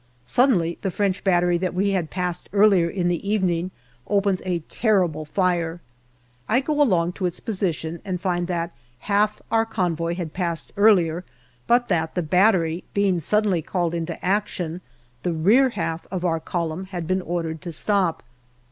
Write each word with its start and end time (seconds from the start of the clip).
Suddenly 0.25 0.79
the 0.81 0.89
French 0.89 1.23
battery 1.23 1.59
that 1.59 1.75
we 1.75 1.91
had 1.91 2.09
passed 2.09 2.49
earlier 2.53 2.89
in 2.89 3.07
the 3.07 3.29
evening 3.29 3.69
opens 4.07 4.41
a 4.45 4.57
terrible 4.61 5.25
MAY 5.25 5.25
6T 5.27 5.33
fire. 5.33 5.81
I 6.49 6.59
go 6.59 6.81
along 6.81 7.11
to 7.13 7.27
its 7.27 7.39
position 7.39 8.01
and 8.03 8.19
find 8.19 8.47
that 8.47 8.71
half 9.01 9.43
our 9.51 9.63
convoy 9.63 10.15
had 10.15 10.33
passed 10.33 10.73
earlier, 10.75 11.23
but 11.67 11.87
that, 11.89 12.15
the 12.15 12.23
battery 12.23 12.83
being 12.95 13.19
suddenly 13.19 13.61
called 13.61 13.93
into 13.93 14.19
action, 14.25 14.81
the 15.21 15.33
rear 15.33 15.69
half 15.69 16.07
of 16.09 16.25
our 16.25 16.39
column 16.39 16.85
had 16.85 17.05
been 17.05 17.21
ordered 17.21 17.61
to 17.61 17.71
stop. 17.71 18.23